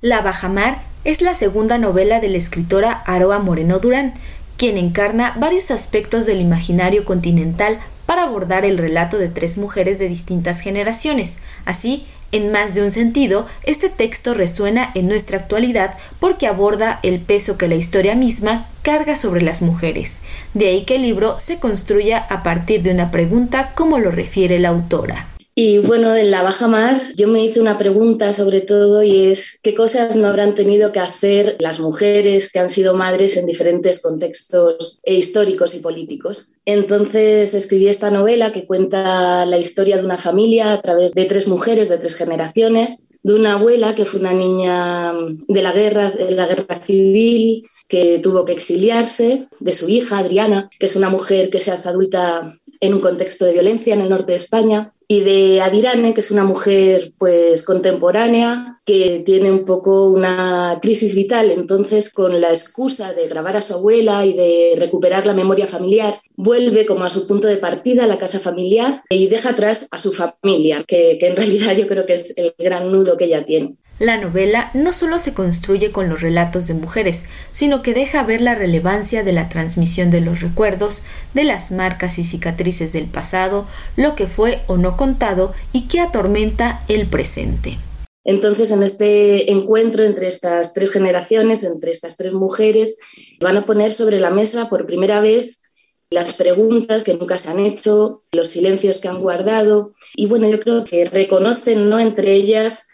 [0.00, 4.14] La Bajamar es la segunda novela de la escritora Aroa Moreno Durán,
[4.56, 10.08] quien encarna varios aspectos del imaginario continental para abordar el relato de tres mujeres de
[10.08, 11.38] distintas generaciones.
[11.64, 17.18] Así, en más de un sentido, este texto resuena en nuestra actualidad porque aborda el
[17.18, 20.20] peso que la historia misma carga sobre las mujeres.
[20.54, 24.60] De ahí que el libro se construya a partir de una pregunta como lo refiere
[24.60, 25.26] la autora.
[25.60, 29.58] Y bueno, en la Baja Mar yo me hice una pregunta sobre todo y es
[29.60, 34.00] qué cosas no habrán tenido que hacer las mujeres que han sido madres en diferentes
[34.00, 36.52] contextos históricos y políticos.
[36.64, 41.48] Entonces escribí esta novela que cuenta la historia de una familia a través de tres
[41.48, 45.12] mujeres de tres generaciones, de una abuela que fue una niña
[45.48, 50.70] de la guerra, de la guerra civil, que tuvo que exiliarse, de su hija Adriana,
[50.78, 54.08] que es una mujer que se hace adulta en un contexto de violencia en el
[54.08, 59.64] norte de España, y de Adirane, que es una mujer pues contemporánea que tiene un
[59.64, 64.74] poco una crisis vital, entonces con la excusa de grabar a su abuela y de
[64.76, 69.02] recuperar la memoria familiar, vuelve como a su punto de partida a la casa familiar
[69.08, 72.54] y deja atrás a su familia, que, que en realidad yo creo que es el
[72.58, 73.76] gran nudo que ella tiene.
[73.98, 78.40] La novela no solo se construye con los relatos de mujeres, sino que deja ver
[78.40, 81.02] la relevancia de la transmisión de los recuerdos,
[81.34, 85.98] de las marcas y cicatrices del pasado, lo que fue o no contado y que
[85.98, 87.78] atormenta el presente.
[88.24, 92.98] Entonces, en este encuentro entre estas tres generaciones, entre estas tres mujeres,
[93.40, 95.62] van a poner sobre la mesa por primera vez
[96.10, 99.94] las preguntas que nunca se han hecho, los silencios que han guardado.
[100.14, 101.98] Y bueno, yo creo que reconocen ¿no?
[101.98, 102.88] entre ellas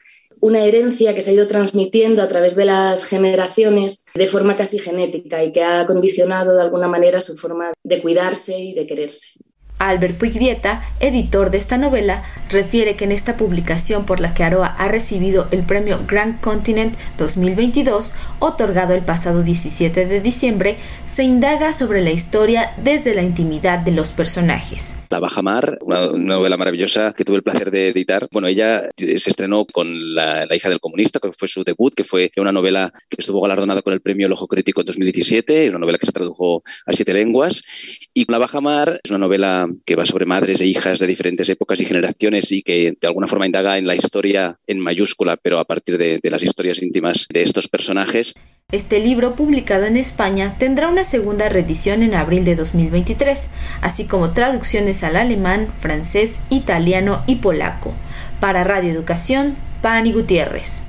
[0.44, 4.78] una herencia que se ha ido transmitiendo a través de las generaciones de forma casi
[4.78, 9.40] genética y que ha condicionado de alguna manera su forma de cuidarse y de quererse.
[9.78, 14.68] Albert Puigdieta, editor de esta novela, refiere que en esta publicación por la que Aroa
[14.68, 21.72] ha recibido el premio Grand Continent 2022, otorgado el pasado 17 de diciembre, se indaga
[21.72, 24.96] sobre la historia desde la intimidad de los personajes.
[25.10, 28.26] La Baja Mar, una, novela maravillosa que tuve el placer de editar.
[28.32, 32.30] Bueno, ella se estrenó con la, hija del comunista, que fue su debut, que fue
[32.36, 35.98] una novela que estuvo galardonada con el premio El Ojo Crítico en 2017, una novela
[35.98, 37.62] que se tradujo a siete lenguas.
[38.12, 39.18] Y La Baja Mar es una
[39.84, 43.26] que va sobre madres e hijas de diferentes épocas y generaciones y que de alguna
[43.26, 47.26] forma indaga en la historia en mayúscula, pero a partir de, de las historias íntimas
[47.32, 48.34] de estos personajes.
[48.72, 53.50] Este libro, publicado en España, tendrá una segunda reedición en abril de 2023,
[53.82, 57.92] así como traducciones al alemán, francés, italiano y polaco.
[58.40, 60.84] Para Radio Educación, Pani Gutiérrez.